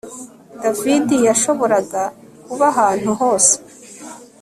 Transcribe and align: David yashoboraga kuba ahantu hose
David 0.61 1.07
yashoboraga 1.27 2.03
kuba 2.45 2.65
ahantu 2.73 3.09
hose 3.21 3.53